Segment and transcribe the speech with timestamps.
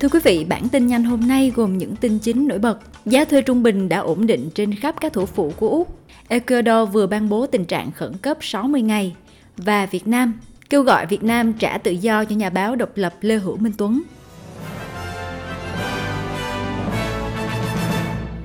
[0.00, 2.78] Thưa quý vị, bản tin nhanh hôm nay gồm những tin chính nổi bật.
[3.06, 5.98] Giá thuê trung bình đã ổn định trên khắp các thủ phủ của Úc.
[6.28, 9.14] Ecuador vừa ban bố tình trạng khẩn cấp 60 ngày.
[9.56, 10.40] Và Việt Nam
[10.70, 13.72] kêu gọi Việt Nam trả tự do cho nhà báo độc lập Lê Hữu Minh
[13.78, 14.02] Tuấn.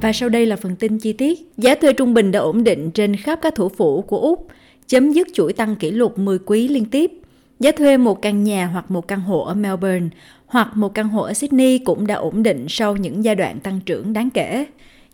[0.00, 1.38] Và sau đây là phần tin chi tiết.
[1.56, 4.48] Giá thuê trung bình đã ổn định trên khắp các thủ phủ của Úc,
[4.86, 7.19] chấm dứt chuỗi tăng kỷ lục 10 quý liên tiếp.
[7.60, 10.08] Giá thuê một căn nhà hoặc một căn hộ ở Melbourne
[10.46, 13.80] hoặc một căn hộ ở Sydney cũng đã ổn định sau những giai đoạn tăng
[13.80, 14.66] trưởng đáng kể.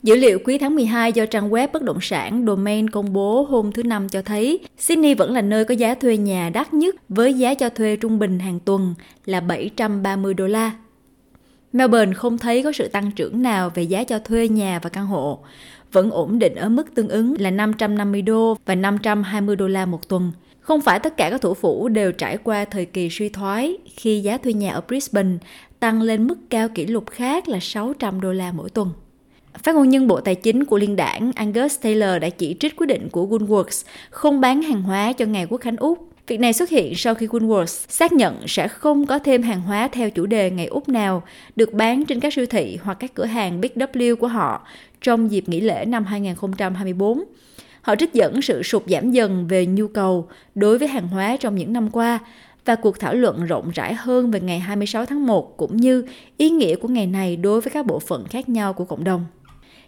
[0.03, 3.73] Dữ liệu quý tháng 12 do trang web bất động sản Domain công bố hôm
[3.73, 7.35] thứ Năm cho thấy Sydney vẫn là nơi có giá thuê nhà đắt nhất với
[7.35, 8.95] giá cho thuê trung bình hàng tuần
[9.25, 10.73] là 730 đô la.
[11.73, 15.07] Melbourne không thấy có sự tăng trưởng nào về giá cho thuê nhà và căn
[15.07, 15.39] hộ,
[15.93, 20.09] vẫn ổn định ở mức tương ứng là 550 đô và 520 đô la một
[20.09, 20.33] tuần.
[20.61, 24.21] Không phải tất cả các thủ phủ đều trải qua thời kỳ suy thoái khi
[24.21, 25.37] giá thuê nhà ở Brisbane
[25.81, 28.91] tăng lên mức cao kỷ lục khác là 600 đô la mỗi tuần.
[29.63, 32.87] Phát ngôn nhân Bộ Tài chính của Liên đảng Angus Taylor đã chỉ trích quyết
[32.87, 36.09] định của Woolworths không bán hàng hóa cho ngày Quốc khánh Úc.
[36.27, 39.89] Việc này xuất hiện sau khi Woolworths xác nhận sẽ không có thêm hàng hóa
[39.89, 41.23] theo chủ đề ngày Úc nào,
[41.57, 44.67] được bán trên các siêu thị hoặc các cửa hàng Big W của họ
[45.03, 47.25] trong dịp nghỉ lễ năm 2024.
[47.81, 51.57] Họ trích dẫn sự sụt giảm dần về nhu cầu đối với hàng hóa trong
[51.57, 52.19] những năm qua
[52.65, 56.05] và cuộc thảo luận rộng rãi hơn về ngày 26 tháng 1 cũng như
[56.37, 59.25] ý nghĩa của ngày này đối với các bộ phận khác nhau của cộng đồng.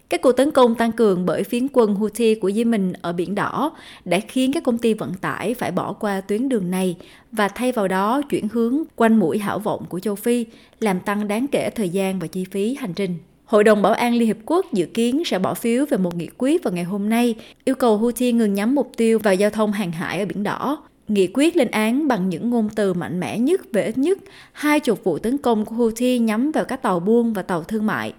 [0.08, 3.72] Các cuộc tấn công tăng cường bởi phiến quân Houthi của Yemen ở Biển Đỏ
[4.04, 6.96] đã khiến các công ty vận tải phải bỏ qua tuyến đường này
[7.32, 10.46] và thay vào đó chuyển hướng quanh mũi hảo vọng của châu Phi,
[10.80, 13.14] làm tăng đáng kể thời gian và chi phí hành trình.
[13.44, 16.28] Hội đồng Bảo an Liên Hiệp Quốc dự kiến sẽ bỏ phiếu về một nghị
[16.38, 17.34] quyết vào ngày hôm nay,
[17.64, 20.82] yêu cầu Houthi ngừng nhắm mục tiêu vào giao thông hàng hải ở Biển Đỏ.
[21.08, 24.18] Nghị quyết lên án bằng những ngôn từ mạnh mẽ nhất về ít nhất
[24.52, 27.86] hai chục vụ tấn công của Houthi nhắm vào các tàu buôn và tàu thương
[27.86, 28.12] mại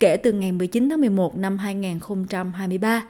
[0.00, 3.02] kể từ ngày 19 tháng 11 năm 2023.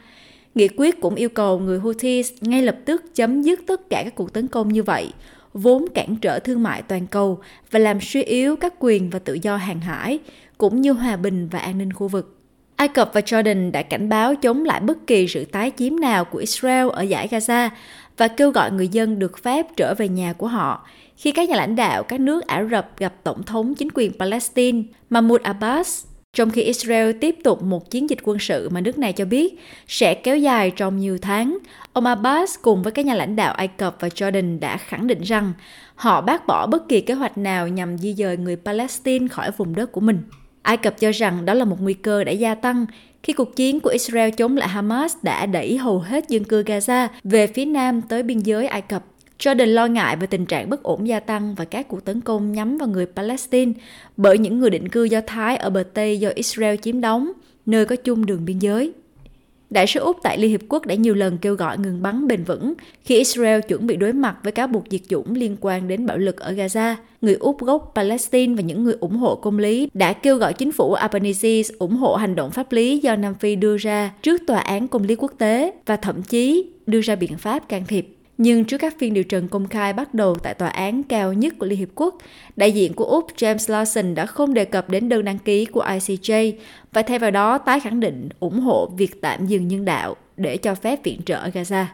[0.55, 4.15] Nghị quyết cũng yêu cầu người Houthi ngay lập tức chấm dứt tất cả các
[4.15, 5.13] cuộc tấn công như vậy,
[5.53, 7.39] vốn cản trở thương mại toàn cầu
[7.71, 10.19] và làm suy yếu các quyền và tự do hàng hải,
[10.59, 12.37] cũng như hòa bình và an ninh khu vực.
[12.77, 16.25] Ai Cập và Jordan đã cảnh báo chống lại bất kỳ sự tái chiếm nào
[16.25, 17.71] của Israel ở giải Gaza
[18.17, 20.87] và kêu gọi người dân được phép trở về nhà của họ
[21.17, 24.83] khi các nhà lãnh đạo các nước Ả Rập gặp Tổng thống chính quyền Palestine
[25.11, 26.05] Mahmoud Abbas
[26.37, 29.61] trong khi Israel tiếp tục một chiến dịch quân sự mà nước này cho biết
[29.89, 31.59] sẽ kéo dài trong nhiều tháng,
[31.93, 35.23] ông Abbas cùng với các nhà lãnh đạo Ai Cập và Jordan đã khẳng định
[35.23, 35.53] rằng
[35.95, 39.75] họ bác bỏ bất kỳ kế hoạch nào nhằm di dời người Palestine khỏi vùng
[39.75, 40.23] đất của mình.
[40.63, 42.87] Ai Cập cho rằng đó là một nguy cơ đã gia tăng
[43.23, 47.09] khi cuộc chiến của Israel chống lại Hamas đã đẩy hầu hết dân cư Gaza
[47.25, 49.05] về phía nam tới biên giới Ai Cập.
[49.39, 52.53] Jordan lo ngại về tình trạng bất ổn gia tăng và các cuộc tấn công
[52.53, 53.73] nhắm vào người Palestine
[54.17, 57.33] bởi những người định cư Do Thái ở bờ Tây do Israel chiếm đóng,
[57.67, 58.93] nơi có chung đường biên giới.
[59.71, 62.45] Đại sứ Úc tại Liên Hiệp Quốc đã nhiều lần kêu gọi ngừng bắn bền
[62.45, 62.75] vững
[63.05, 66.19] khi Israel chuẩn bị đối mặt với cáo buộc diệt chủng liên quan đến bạo
[66.19, 66.95] lực ở Gaza.
[67.21, 70.73] Người Úc gốc Palestine và những người ủng hộ công lý đã kêu gọi chính
[70.73, 74.59] phủ Albanese ủng hộ hành động pháp lý do Nam Phi đưa ra trước Tòa
[74.59, 78.16] án Công lý Quốc tế và thậm chí đưa ra biện pháp can thiệp.
[78.39, 81.55] Nhưng trước các phiên điều trần công khai bắt đầu tại tòa án cao nhất
[81.59, 82.19] của Liên Hiệp Quốc,
[82.57, 85.85] đại diện của Úc James Lawson đã không đề cập đến đơn đăng ký của
[85.85, 86.53] ICJ
[86.93, 90.57] và thay vào đó tái khẳng định ủng hộ việc tạm dừng nhân đạo để
[90.57, 91.85] cho phép viện trợ ở Gaza.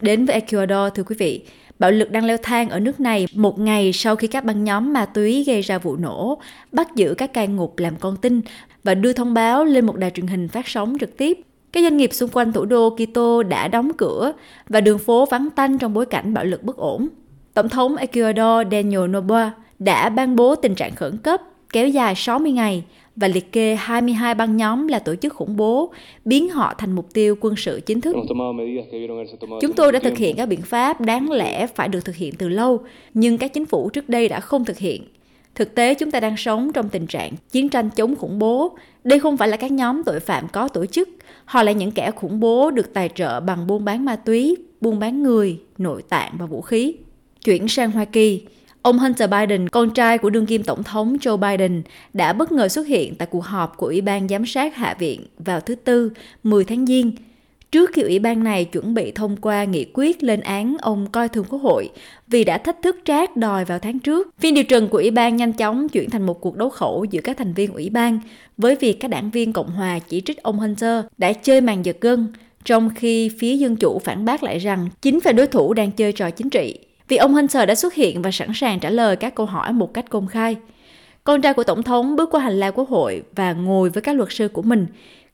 [0.00, 1.44] Đến với Ecuador, thưa quý vị,
[1.78, 4.92] bạo lực đang leo thang ở nước này một ngày sau khi các băng nhóm
[4.92, 6.38] ma túy gây ra vụ nổ,
[6.72, 8.40] bắt giữ các cai ngục làm con tin
[8.84, 11.40] và đưa thông báo lên một đài truyền hình phát sóng trực tiếp
[11.72, 14.32] các doanh nghiệp xung quanh thủ đô Quito đã đóng cửa
[14.68, 17.08] và đường phố vắng tanh trong bối cảnh bạo lực bất ổn.
[17.54, 21.42] Tổng thống Ecuador Daniel Noboa đã ban bố tình trạng khẩn cấp
[21.72, 22.84] kéo dài 60 ngày
[23.16, 25.92] và liệt kê 22 băng nhóm là tổ chức khủng bố,
[26.24, 28.16] biến họ thành mục tiêu quân sự chính thức.
[29.60, 32.48] Chúng tôi đã thực hiện các biện pháp đáng lẽ phải được thực hiện từ
[32.48, 32.80] lâu,
[33.14, 35.02] nhưng các chính phủ trước đây đã không thực hiện.
[35.58, 38.78] Thực tế chúng ta đang sống trong tình trạng chiến tranh chống khủng bố.
[39.04, 41.08] Đây không phải là các nhóm tội phạm có tổ chức,
[41.44, 44.98] họ là những kẻ khủng bố được tài trợ bằng buôn bán ma túy, buôn
[44.98, 46.94] bán người, nội tạng và vũ khí.
[47.44, 48.42] Chuyển sang Hoa Kỳ,
[48.82, 51.82] Ông Hunter Biden, con trai của đương kim tổng thống Joe Biden,
[52.12, 55.26] đã bất ngờ xuất hiện tại cuộc họp của Ủy ban Giám sát Hạ viện
[55.38, 56.12] vào thứ Tư,
[56.42, 57.12] 10 tháng Giêng,
[57.72, 61.28] trước khi ủy ban này chuẩn bị thông qua nghị quyết lên án ông coi
[61.28, 61.90] thường quốc hội
[62.26, 64.28] vì đã thách thức trác đòi vào tháng trước.
[64.38, 67.20] Phiên điều trần của ủy ban nhanh chóng chuyển thành một cuộc đấu khẩu giữa
[67.20, 68.20] các thành viên ủy ban
[68.56, 71.96] với việc các đảng viên Cộng hòa chỉ trích ông Hunter đã chơi màn giật
[72.00, 72.32] gân,
[72.64, 76.12] trong khi phía Dân Chủ phản bác lại rằng chính phe đối thủ đang chơi
[76.12, 76.78] trò chính trị.
[77.08, 79.94] Vì ông Hunter đã xuất hiện và sẵn sàng trả lời các câu hỏi một
[79.94, 80.56] cách công khai
[81.28, 84.16] con trai của Tổng thống bước qua hành lang quốc hội và ngồi với các
[84.16, 84.86] luật sư của mình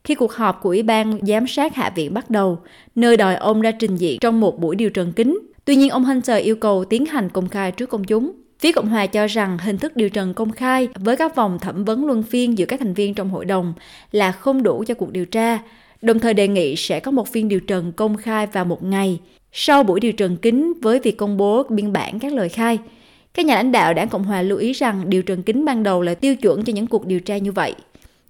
[0.03, 2.59] khi cuộc họp của Ủy ban Giám sát Hạ viện bắt đầu,
[2.95, 5.39] nơi đòi ông ra trình diện trong một buổi điều trần kín.
[5.65, 8.31] Tuy nhiên, ông Hunter yêu cầu tiến hành công khai trước công chúng.
[8.59, 11.85] Phía Cộng hòa cho rằng hình thức điều trần công khai với các vòng thẩm
[11.85, 13.73] vấn luân phiên giữa các thành viên trong hội đồng
[14.11, 15.59] là không đủ cho cuộc điều tra,
[16.01, 19.19] đồng thời đề nghị sẽ có một phiên điều trần công khai vào một ngày
[19.51, 22.79] sau buổi điều trần kín với việc công bố biên bản các lời khai.
[23.35, 26.01] Các nhà lãnh đạo đảng Cộng hòa lưu ý rằng điều trần kín ban đầu
[26.01, 27.73] là tiêu chuẩn cho những cuộc điều tra như vậy.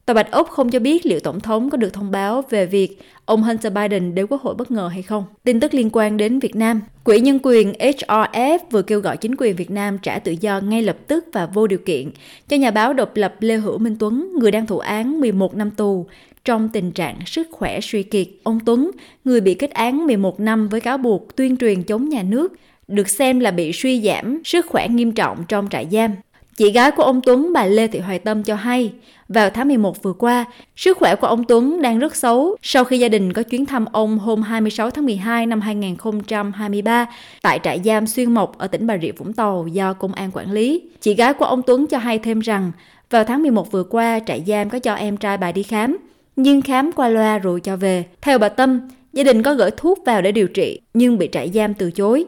[0.06, 3.00] Tòa Bạch Ốc không cho biết liệu Tổng thống có được thông báo về việc
[3.26, 5.24] ông Hunter Biden đến Quốc hội bất ngờ hay không.
[5.44, 6.82] Tin tức liên quan đến Việt Nam.
[7.04, 10.82] Quỹ nhân quyền HRF vừa kêu gọi chính quyền Việt Nam trả tự do ngay
[10.82, 12.12] lập tức và vô điều kiện
[12.48, 15.72] cho nhà báo độc lập Lê Hữu Minh Tuấn, người đang thụ án 11 năm
[15.72, 16.06] tù
[16.46, 18.28] trong tình trạng sức khỏe suy kiệt.
[18.44, 18.92] Ông Tuấn,
[19.24, 22.54] người bị kết án 11 năm với cáo buộc tuyên truyền chống nhà nước,
[22.88, 26.12] được xem là bị suy giảm sức khỏe nghiêm trọng trong trại giam.
[26.58, 28.92] Chị gái của ông Tuấn, bà Lê Thị Hoài Tâm cho hay,
[29.30, 30.46] vào tháng 11 vừa qua,
[30.76, 33.86] sức khỏe của ông Tuấn đang rất xấu sau khi gia đình có chuyến thăm
[33.92, 37.06] ông hôm 26 tháng 12 năm 2023
[37.42, 40.52] tại trại giam Xuyên Mộc ở tỉnh Bà Rịa Vũng Tàu do công an quản
[40.52, 40.82] lý.
[41.02, 42.72] Chị gái của ông Tuấn cho hay thêm rằng,
[43.10, 45.98] vào tháng 11 vừa qua, trại giam có cho em trai bà đi khám,
[46.36, 48.04] nhưng khám qua loa rồi cho về.
[48.22, 48.80] Theo bà Tâm,
[49.14, 52.26] gia đình có gửi thuốc vào để điều trị, nhưng bị trại giam từ chối.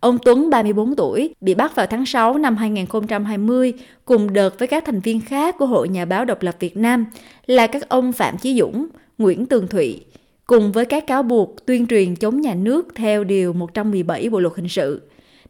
[0.00, 3.72] Ông Tuấn, 34 tuổi, bị bắt vào tháng 6 năm 2020
[4.04, 7.06] cùng đợt với các thành viên khác của Hội Nhà báo độc lập Việt Nam
[7.46, 8.86] là các ông Phạm Chí Dũng,
[9.18, 10.00] Nguyễn Tường Thụy,
[10.46, 14.54] cùng với các cáo buộc tuyên truyền chống nhà nước theo Điều 117 Bộ Luật
[14.56, 15.02] Hình sự.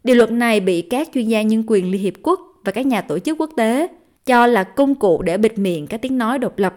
[0.05, 3.01] Điều luật này bị các chuyên gia nhân quyền Liên Hiệp Quốc và các nhà
[3.01, 3.89] tổ chức quốc tế
[4.27, 6.75] cho là công cụ để bịt miệng các tiếng nói độc lập,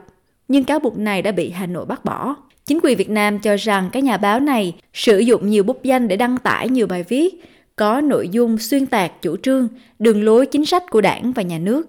[0.47, 2.35] nhưng cáo buộc này đã bị Hà Nội bác bỏ.
[2.65, 6.07] Chính quyền Việt Nam cho rằng các nhà báo này sử dụng nhiều bút danh
[6.07, 7.43] để đăng tải nhiều bài viết,
[7.75, 9.67] có nội dung xuyên tạc chủ trương,
[9.99, 11.87] đường lối chính sách của đảng và nhà nước.